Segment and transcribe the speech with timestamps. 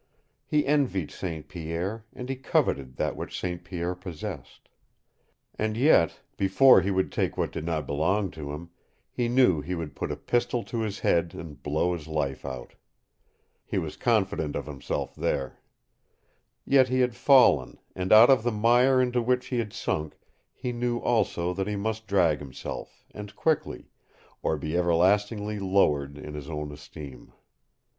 [0.47, 1.47] He envied St.
[1.47, 3.63] Pierre, and he coveted that which St.
[3.63, 4.67] Pierre possessed.
[5.53, 8.71] And yet, before he would take what did not belong to him,
[9.11, 12.73] he knew he would put a pistol to his head and blow his life out.
[13.63, 15.59] He was confident of himself there.
[16.65, 20.17] Yet he had fallen, and out of the mire into which he had sunk
[20.51, 23.91] he knew also that he must drag himself, and quickly,
[24.41, 27.33] or be everlastingly lowered in his own esteem.